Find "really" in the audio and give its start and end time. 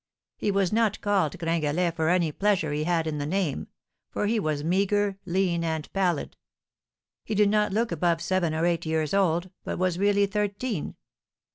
9.99-10.25